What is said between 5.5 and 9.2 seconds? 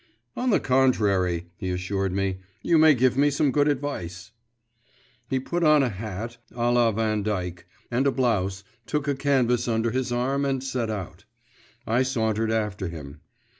on a hat à la Vandyck, and a blouse, took a